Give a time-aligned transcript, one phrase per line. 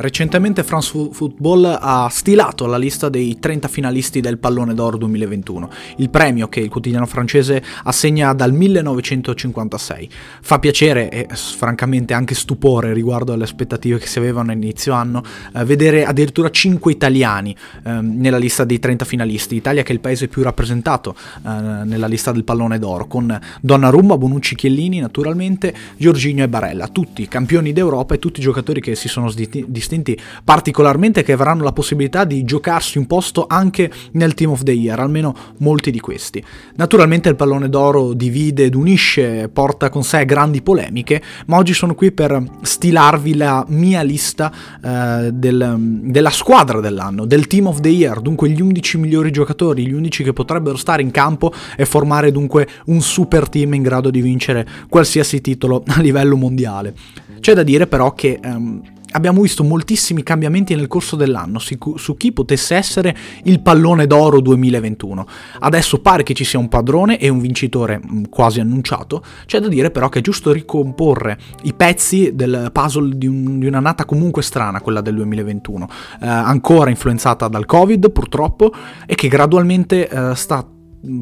[0.00, 6.08] Recentemente France Football ha stilato la lista dei 30 finalisti del Pallone d'Oro 2021, il
[6.08, 10.08] premio che il quotidiano francese assegna dal 1956.
[10.40, 15.22] Fa piacere e francamente anche stupore riguardo alle aspettative che si avevano a inizio anno
[15.54, 17.54] eh, vedere addirittura 5 italiani
[17.84, 21.50] eh, nella lista dei 30 finalisti, Italia che è il paese più rappresentato eh,
[21.84, 27.74] nella lista del Pallone d'Oro, con Donnarumma, Bonucci, Chiellini naturalmente, Giorginio e Barella, tutti campioni
[27.74, 32.44] d'Europa e tutti giocatori che si sono distinti distinti particolarmente che avranno la possibilità di
[32.44, 36.42] giocarsi un posto anche nel Team of the Year, almeno molti di questi.
[36.76, 41.94] Naturalmente il pallone d'oro divide ed unisce, porta con sé grandi polemiche, ma oggi sono
[41.94, 47.88] qui per stilarvi la mia lista eh, del, della squadra dell'anno, del Team of the
[47.88, 52.30] Year, dunque gli 11 migliori giocatori, gli 11 che potrebbero stare in campo e formare
[52.30, 56.94] dunque un super team in grado di vincere qualsiasi titolo a livello mondiale.
[57.40, 58.82] C'è da dire però che um,
[59.12, 65.26] abbiamo visto moltissimi cambiamenti nel corso dell'anno su, chi potesse essere il pallone d'oro 2021.
[65.60, 69.68] Adesso pare che ci sia un padrone e un vincitore mm, quasi annunciato, c'è da
[69.68, 74.42] dire però che è giusto ricomporre i pezzi del puzzle di, un, di un'annata comunque
[74.42, 75.88] strana, quella del 2021,
[76.20, 78.72] eh, ancora influenzata dal Covid purtroppo
[79.06, 80.66] e che gradualmente eh, sta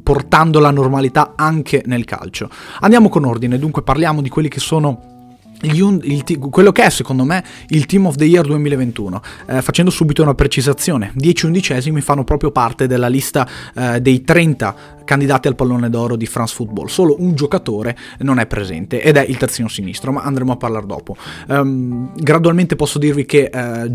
[0.02, 2.48] portando la normalità anche nel calcio.
[2.80, 5.17] Andiamo con ordine, dunque parliamo di quelli che sono
[5.62, 9.91] il, il, quello che è secondo me il Team of the Year 2021, eh, facendo
[9.91, 15.55] subito una precisazione, 10 undicesimi fanno proprio parte della lista eh, dei 30 candidati al
[15.55, 19.69] pallone d'oro di France Football, solo un giocatore non è presente ed è il terzino
[19.69, 21.17] sinistro, ma andremo a parlare dopo.
[21.48, 23.91] Um, gradualmente posso dirvi che eh,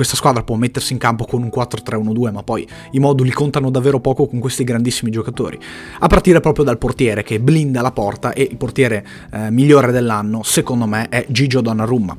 [0.00, 4.00] questa squadra può mettersi in campo con un 4-3-1-2, ma poi i moduli contano davvero
[4.00, 5.58] poco con questi grandissimi giocatori.
[5.98, 10.42] A partire proprio dal portiere che blinda la porta e il portiere eh, migliore dell'anno,
[10.42, 12.16] secondo me, è Gigio Donnarumma.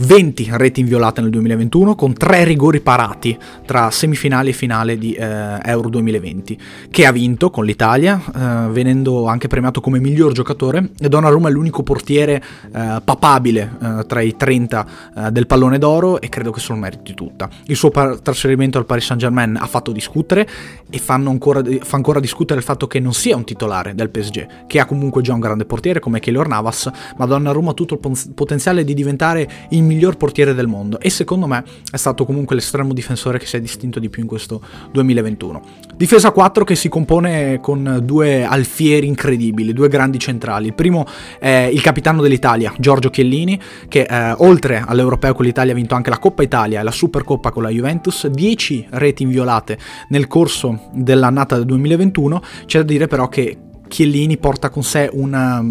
[0.00, 5.58] 20 reti inviolate nel 2021 con 3 rigori parati tra semifinale e finale di eh,
[5.62, 6.58] Euro 2020
[6.90, 11.52] che ha vinto con l'Italia eh, venendo anche premiato come miglior giocatore e Donnarumma è
[11.52, 16.60] l'unico portiere eh, papabile eh, tra i 30 eh, del pallone d'oro e credo che
[16.60, 17.50] se lo meriti tutta.
[17.66, 20.48] Il suo par- trasferimento al Paris Saint Germain ha fatto discutere
[20.88, 24.80] e ancora, fa ancora discutere il fatto che non sia un titolare del PSG che
[24.80, 28.82] ha comunque già un grande portiere come Keylor Navas ma Donnarumma ha tutto il potenziale
[28.82, 33.38] di diventare il miglior portiere del mondo e secondo me è stato comunque l'estremo difensore
[33.38, 34.62] che si è distinto di più in questo
[34.92, 35.62] 2021.
[35.96, 40.68] Difesa 4 che si compone con due alfieri incredibili, due grandi centrali.
[40.68, 41.04] Il primo
[41.38, 46.10] è il capitano dell'Italia, Giorgio Chiellini, che eh, oltre all'Europeo con l'Italia ha vinto anche
[46.10, 49.78] la Coppa Italia e la Supercoppa con la Juventus, 10 reti inviolate
[50.08, 52.40] nel corso dell'annata del 2021.
[52.66, 53.58] C'è da dire però che
[53.88, 55.64] Chiellini porta con sé una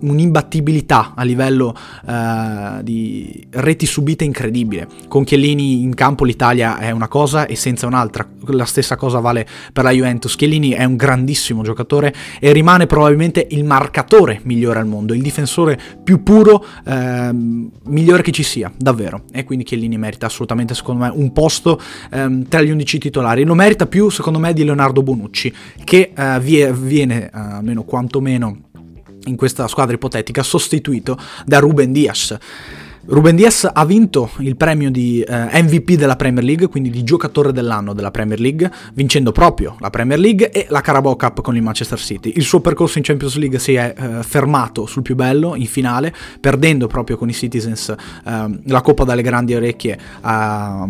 [0.00, 1.74] un'imbattibilità a livello
[2.04, 4.88] uh, di reti subite incredibile.
[5.08, 8.26] Con Chiellini in campo l'Italia è una cosa e senza un'altra.
[8.46, 10.36] La stessa cosa vale per la Juventus.
[10.36, 15.78] Chiellini è un grandissimo giocatore e rimane probabilmente il marcatore migliore al mondo, il difensore
[16.02, 19.22] più puro, uh, migliore che ci sia, davvero.
[19.32, 21.80] E quindi Chiellini merita assolutamente, secondo me, un posto
[22.12, 23.44] um, tra gli 11 titolari.
[23.44, 25.52] Lo merita più, secondo me, di Leonardo Bonucci,
[25.84, 28.65] che uh, viene, almeno quantomeno
[29.26, 32.36] in questa squadra ipotetica sostituito da Ruben Dias.
[33.08, 37.52] Ruben Dias ha vinto il premio di eh, MVP della Premier League, quindi di giocatore
[37.52, 41.62] dell'anno della Premier League, vincendo proprio la Premier League e la Carabao Cup con il
[41.62, 42.32] Manchester City.
[42.34, 46.12] Il suo percorso in Champions League si è eh, fermato sul più bello, in finale,
[46.40, 50.88] perdendo proprio con i Citizens eh, la Coppa dalle grandi orecchie a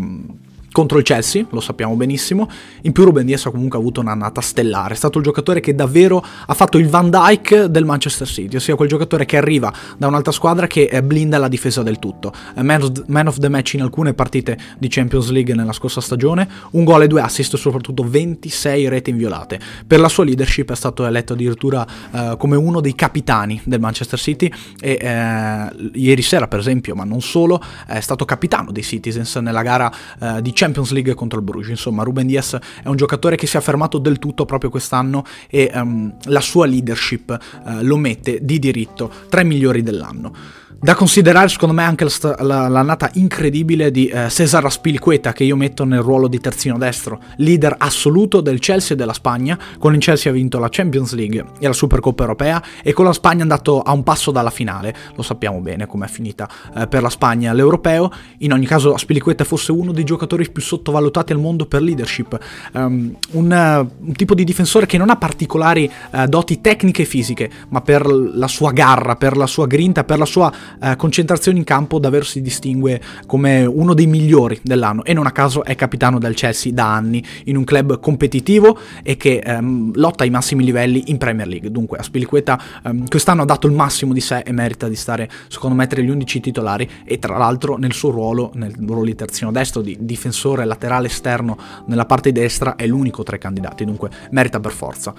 [0.76, 2.50] contro il Chelsea, lo sappiamo benissimo.
[2.82, 6.22] In più Ruben Dias ha comunque avuto un'annata stellare, è stato il giocatore che davvero
[6.47, 10.32] ha fatto il Van Dyke del Manchester City, ossia quel giocatore che arriva da un'altra
[10.32, 12.31] squadra che eh, blinda la difesa del tutto.
[12.56, 16.47] Man of, man of the match in alcune partite di Champions League nella scorsa stagione,
[16.72, 19.58] un gol e due assist, soprattutto 26 reti inviolate.
[19.87, 24.19] Per la sua leadership è stato eletto addirittura eh, come uno dei capitani del Manchester
[24.19, 29.37] City e eh, ieri sera per esempio, ma non solo, è stato capitano dei Citizens
[29.37, 29.90] nella gara
[30.20, 31.71] eh, di Champions Champions League contro il Bruges.
[31.71, 35.71] Insomma, Ruben Dias è un giocatore che si è affermato del tutto proprio quest'anno e
[35.73, 40.65] um, la sua leadership uh, lo mette di diritto tra i migliori dell'anno.
[40.79, 42.07] Da considerare secondo me anche
[42.39, 47.77] l'annata incredibile di eh, Cesar Aspilicueta che io metto nel ruolo di terzino destro, leader
[47.79, 51.67] assoluto del Chelsea e della Spagna, con il Chelsea ha vinto la Champions League e
[51.67, 55.23] la Supercoppa europea e con la Spagna è andato a un passo dalla finale, lo
[55.23, 56.47] sappiamo bene com'è finita
[56.77, 61.32] eh, per la Spagna l'europeo, in ogni caso Aspilicueta fosse uno dei giocatori più sottovalutati
[61.35, 62.38] al mondo per leadership,
[62.73, 67.50] um, un, un, tipo di difensore che non ha particolari uh, doti tecniche e fisiche,
[67.69, 70.50] ma per la sua garra, per la sua grinta, per la sua
[70.81, 75.31] uh, concentrazione in campo davvero si distingue come uno dei migliori dell'anno e non a
[75.31, 80.25] caso è capitano del Chelsea da anni in un club competitivo e che um, lotta
[80.25, 81.70] ai massimi livelli in Premier League.
[81.70, 85.76] Dunque Aspilicueta um, quest'anno ha dato il massimo di sé e merita di stare secondo
[85.76, 89.53] me tra gli 11 titolari e tra l'altro nel suo ruolo, nel ruolo di terzino
[89.53, 91.56] destro, di difensore laterale esterno
[91.87, 95.14] nella parte destra è l'unico tra i candidati, dunque merita per forza.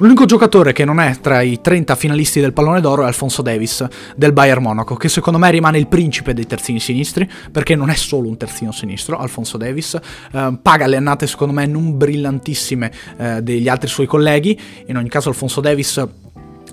[0.00, 3.86] L'unico giocatore che non è tra i 30 finalisti del pallone d'oro è Alfonso Davis
[4.16, 7.94] del Bayern Monaco, che secondo me rimane il principe dei terzini sinistri, perché non è
[7.94, 9.98] solo un terzino sinistro, Alfonso Davis,
[10.32, 15.10] eh, paga le annate secondo me non brillantissime eh, degli altri suoi colleghi, in ogni
[15.10, 16.02] caso Alfonso Davis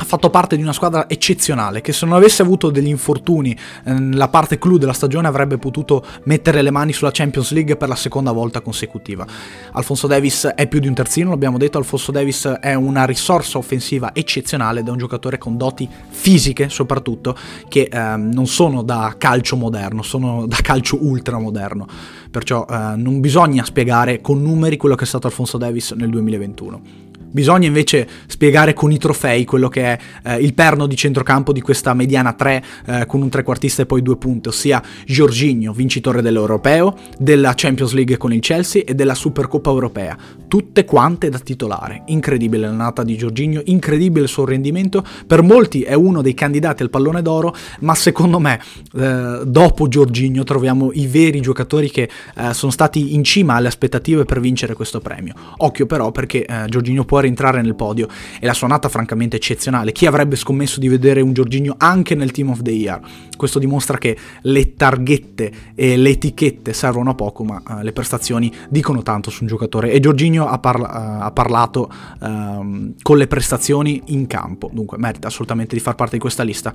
[0.07, 4.57] fatto parte di una squadra eccezionale che se non avesse avuto degli infortuni nella parte
[4.57, 8.61] clou della stagione avrebbe potuto mettere le mani sulla Champions League per la seconda volta
[8.61, 9.25] consecutiva.
[9.73, 14.11] Alfonso Davis è più di un terzino, l'abbiamo detto, Alfonso Davis è una risorsa offensiva
[14.13, 17.35] eccezionale ed è un giocatore con doti fisiche soprattutto
[17.67, 21.85] che eh, non sono da calcio moderno, sono da calcio ultramoderno.
[22.31, 27.06] Perciò eh, non bisogna spiegare con numeri quello che è stato Alfonso Davis nel 2021.
[27.37, 31.61] Bisogna invece spiegare con i trofei quello che è eh, il perno di centrocampo di
[31.61, 36.95] questa mediana 3 eh, con un trequartista e poi due punti, ossia Giorginio, vincitore dell'Europeo,
[37.19, 40.17] della Champions League con il Chelsea e della Supercoppa Europea,
[40.47, 42.05] tutte quante da titolare.
[42.07, 46.89] Incredibile l'annata di Giorginio, incredibile il suo rendimento, per molti è uno dei candidati al
[46.89, 48.59] pallone d'oro, ma secondo me
[48.95, 54.25] eh, dopo Giorginio troviamo i veri giocatori che eh, sono stati in cima alle aspettative
[54.25, 55.35] per vincere questo premio.
[55.57, 58.07] Occhio però perché eh, Giorginio può rientrare nel podio
[58.39, 59.91] e la suonata francamente eccezionale.
[59.91, 62.99] Chi avrebbe scommesso di vedere un Giorginio anche nel Team of the Year?
[63.35, 68.51] Questo dimostra che le targhette e le etichette servono a poco, ma uh, le prestazioni
[68.69, 73.27] dicono tanto su un giocatore e Giorginio ha, parla- uh, ha parlato uh, con le
[73.27, 76.73] prestazioni in campo, dunque merita assolutamente di far parte di questa lista.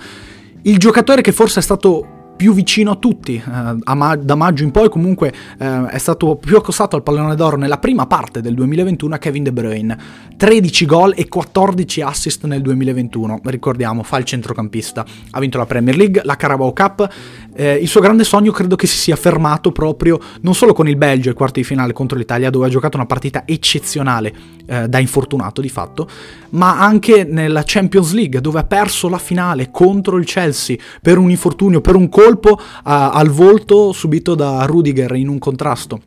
[0.63, 4.73] Il giocatore che forse è stato più vicino a tutti, eh, ma- da maggio in
[4.73, 9.15] poi comunque eh, è stato più accostato al pallone d'oro nella prima parte del 2021
[9.15, 9.97] a Kevin De Bruyne,
[10.37, 15.97] 13 gol e 14 assist nel 2021, ricordiamo fa il centrocampista, ha vinto la Premier
[15.97, 17.09] League, la Carabao Cup,
[17.55, 20.97] eh, il suo grande sogno credo che si sia fermato proprio non solo con il
[20.97, 24.33] Belgio ai quarti di finale contro l'Italia dove ha giocato una partita eccezionale
[24.67, 26.09] eh, da infortunato di fatto,
[26.51, 31.31] ma anche nella Champions League dove ha perso la finale contro il Chelsea per un
[31.31, 36.01] infortunio, per un colpo a, al volto subito da Rudiger in un contrasto.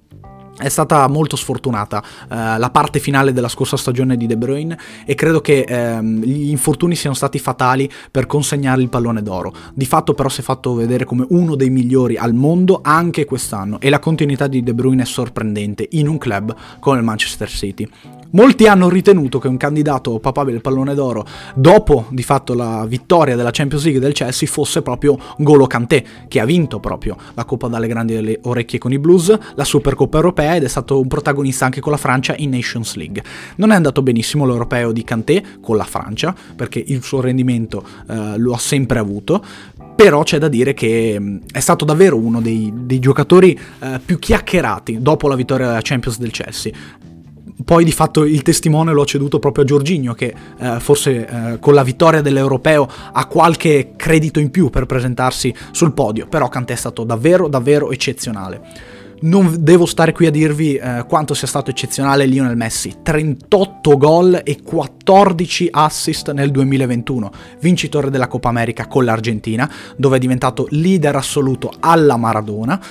[0.58, 5.14] È stata molto sfortunata eh, la parte finale della scorsa stagione di De Bruyne e
[5.14, 9.54] credo che ehm, gli infortuni siano stati fatali per consegnare il pallone d'oro.
[9.74, 13.82] Di fatto però si è fatto vedere come uno dei migliori al mondo anche quest'anno
[13.82, 17.90] e la continuità di De Bruyne è sorprendente in un club come il Manchester City.
[18.32, 23.36] Molti hanno ritenuto che un candidato papabile al pallone d'oro dopo di fatto la vittoria
[23.36, 27.68] della Champions League del Chelsea fosse proprio Golo Kanté, che ha vinto proprio la Coppa
[27.68, 31.82] dalle grandi orecchie con i Blues, la Supercoppa europea ed è stato un protagonista anche
[31.82, 33.24] con la Francia in Nations League.
[33.56, 38.38] Non è andato benissimo l'europeo di Kanté con la Francia, perché il suo rendimento eh,
[38.38, 39.44] lo ha sempre avuto,
[39.96, 44.20] però c'è da dire che mm, è stato davvero uno dei, dei giocatori eh, più
[44.20, 46.72] chiacchierati dopo la vittoria della Champions del Chelsea
[47.64, 51.74] poi di fatto il testimone l'ho ceduto proprio a Giorginio che eh, forse eh, con
[51.74, 56.78] la vittoria dell'Europeo ha qualche credito in più per presentarsi sul podio, però Cantè è
[56.78, 58.94] stato davvero davvero eccezionale.
[59.22, 64.42] Non devo stare qui a dirvi eh, quanto sia stato eccezionale Lionel Messi, 38 gol
[64.44, 71.16] e 14 assist nel 2021, vincitore della Coppa America con l'Argentina, dove è diventato leader
[71.16, 72.82] assoluto alla Maradona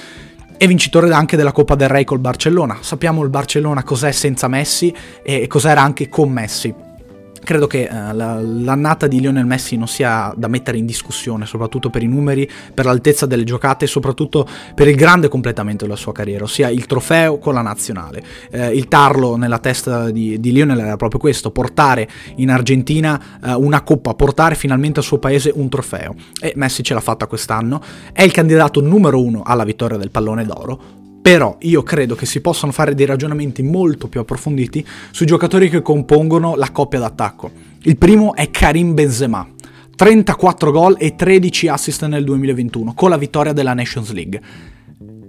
[0.56, 2.78] e vincitore anche della Coppa del Re col Barcellona.
[2.80, 6.83] Sappiamo il Barcellona cos'è senza Messi e cos'era anche con Messi
[7.44, 11.90] credo che uh, la, l'annata di Lionel Messi non sia da mettere in discussione, soprattutto
[11.90, 16.12] per i numeri, per l'altezza delle giocate e soprattutto per il grande completamento della sua
[16.12, 18.24] carriera, ossia il trofeo con la nazionale.
[18.50, 23.62] Eh, il tarlo nella testa di, di, Lionel era proprio questo, portare in Argentina uh,
[23.62, 26.14] una coppa, portare finalmente al suo paese un trofeo.
[26.40, 27.80] E Messi ce l'ha fatta quest'anno,
[28.12, 32.42] è il candidato numero uno alla vittoria del pallone d'oro, però io credo che si
[32.42, 37.50] possano fare dei ragionamenti molto più approfonditi sui giocatori che compongono la coppia d'attacco.
[37.84, 39.48] Il primo è Karim Benzema,
[39.96, 44.38] 34 gol e 13 assist nel 2021 con la vittoria della Nations League.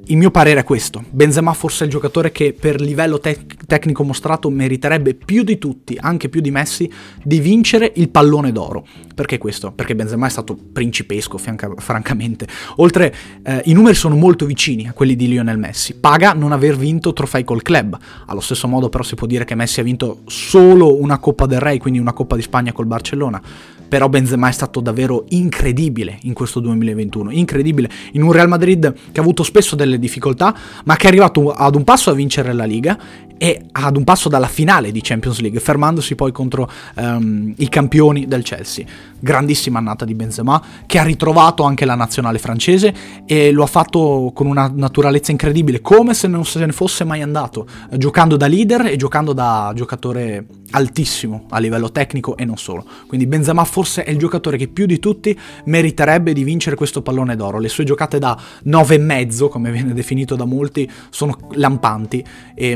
[0.08, 1.04] Il mio parere è questo.
[1.10, 5.98] Benzema forse è il giocatore che per livello tec- tecnico mostrato meriterebbe più di tutti,
[6.00, 6.90] anche più di Messi,
[7.24, 8.86] di vincere il pallone d'oro.
[9.16, 9.72] Perché questo?
[9.72, 12.48] Perché Benzema è stato principesco, fianca- francamente.
[12.78, 15.96] Oltre, eh, i numeri sono molto vicini a quelli di Lionel Messi.
[15.96, 17.98] Paga non aver vinto trofei col club.
[18.28, 21.60] Allo stesso modo però si può dire che Messi ha vinto solo una Coppa del
[21.60, 23.42] Re, quindi una Coppa di Spagna col Barcellona
[23.88, 27.90] però Benzema è stato davvero incredibile in questo 2021, incredibile.
[28.14, 31.76] In un Real Madrid che ha avuto spesso delle difficoltà, ma che è arrivato ad
[31.76, 32.98] un passo a vincere la Liga
[33.38, 38.28] e ad un passo dalla finale di Champions League, fermandosi poi contro um, i campioni
[38.28, 38.86] del Chelsea.
[39.20, 42.94] Grandissima annata di Benzema, che ha ritrovato anche la nazionale francese
[43.26, 47.22] e lo ha fatto con una naturalezza incredibile, come se non se ne fosse mai
[47.22, 52.86] andato, giocando da leader e giocando da giocatore altissimo a livello tecnico e non solo.
[53.08, 57.36] Quindi Benzema forse è il giocatore che più di tutti meriterebbe di vincere questo pallone
[57.36, 57.60] d'oro.
[57.60, 62.24] Le sue giocate da 9,5, come viene definito da molti, sono lampanti
[62.54, 62.70] e,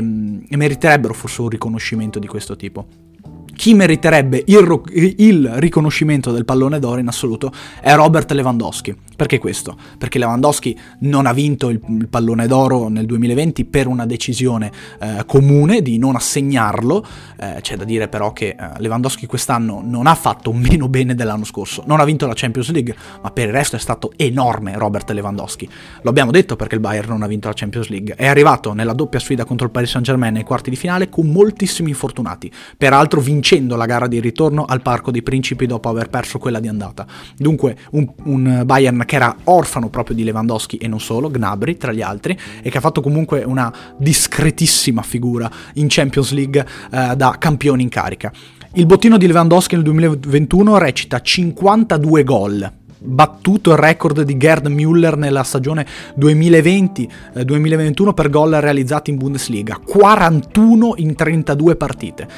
[0.48, 2.86] e meriterebbero forse un riconoscimento di questo tipo
[3.60, 7.52] chi meriterebbe il, il, riconoscimento del pallone d'oro in assoluto
[7.82, 8.96] è Robert Lewandowski.
[9.20, 9.76] Perché questo?
[9.98, 15.24] Perché Lewandowski non ha vinto il, il pallone d'oro nel 2020 per una decisione eh,
[15.26, 17.06] comune di non assegnarlo.
[17.38, 21.44] Eh, c'è da dire però che eh, Lewandowski quest'anno non ha fatto meno bene dell'anno
[21.44, 21.82] scorso.
[21.84, 25.68] Non ha vinto la Champions League, ma per il resto è stato enorme Robert Lewandowski.
[26.00, 28.14] Lo abbiamo detto perché il Bayern non ha vinto la Champions League.
[28.14, 31.26] È arrivato nella doppia sfida contro il Paris Saint Germain nei quarti di finale con
[31.26, 32.50] moltissimi infortunati.
[32.74, 36.68] Peraltro vincendo la gara di ritorno al Parco dei Principi dopo aver perso quella di
[36.68, 37.06] andata.
[37.36, 41.90] Dunque un, un Bayern che era orfano proprio di Lewandowski e non solo, Gnabry tra
[41.90, 47.34] gli altri, e che ha fatto comunque una discretissima figura in Champions League eh, da
[47.36, 48.30] campione in carica.
[48.74, 55.16] Il bottino di Lewandowski nel 2021 recita 52 gol, battuto il record di Gerd Müller
[55.16, 55.84] nella stagione
[56.16, 62.28] 2020-2021 eh, per gol realizzati in Bundesliga, 41 in 32 partite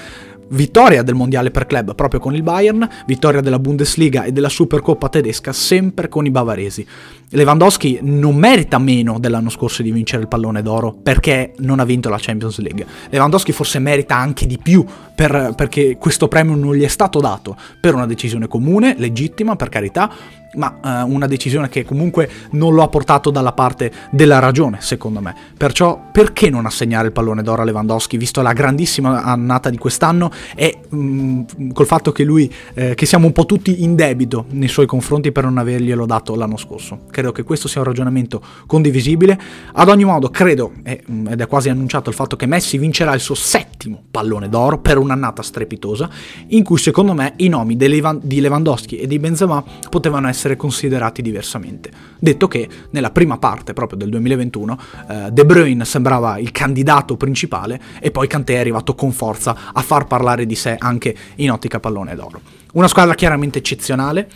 [0.52, 5.08] vittoria del mondiale per club proprio con il Bayern, vittoria della Bundesliga e della Supercoppa
[5.08, 6.86] tedesca sempre con i bavaresi.
[7.34, 12.10] Lewandowski non merita meno dell'anno scorso di vincere il pallone d'oro perché non ha vinto
[12.10, 12.84] la Champions League.
[13.08, 14.84] Lewandowski forse merita anche di più
[15.14, 19.70] per, perché questo premio non gli è stato dato per una decisione comune, legittima per
[19.70, 20.12] carità,
[20.54, 25.20] ma uh, una decisione che comunque non lo ha portato dalla parte della ragione, secondo
[25.20, 25.34] me.
[25.56, 30.30] Perciò perché non assegnare il pallone d'oro a Lewandowski, visto la grandissima annata di quest'anno
[30.54, 34.68] e um, col fatto che lui, eh, che siamo un po' tutti in debito nei
[34.68, 37.00] suoi confronti per non averglielo dato l'anno scorso.
[37.10, 39.38] Credo che questo sia un ragionamento condivisibile.
[39.74, 43.20] Ad ogni modo, credo, mm, ed è quasi annunciato il fatto che Messi vincerà il
[43.20, 46.10] suo settimo pallone d'oro per un'annata strepitosa,
[46.48, 51.22] in cui secondo me i nomi di Lewandowski e di Benzema potevano essere essere considerati
[51.22, 51.90] diversamente.
[52.18, 57.80] Detto che nella prima parte proprio del 2021 eh, De Bruyne sembrava il candidato principale
[58.00, 61.80] e poi Kanté è arrivato con forza a far parlare di sé anche in ottica
[61.80, 62.40] pallone d'oro.
[62.72, 64.28] Una squadra chiaramente eccezionale,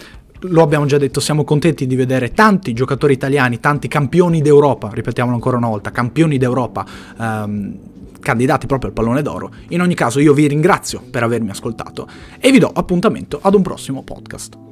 [0.49, 5.35] lo abbiamo già detto, siamo contenti di vedere tanti giocatori italiani, tanti campioni d'Europa, ripetiamolo
[5.37, 6.85] ancora una volta, campioni d'Europa.
[7.19, 7.79] Ehm,
[8.21, 9.53] candidati proprio al pallone d'oro.
[9.69, 12.09] In ogni caso io vi ringrazio per avermi ascoltato
[12.41, 14.66] e vi do appuntamento ad un prossimo podcast.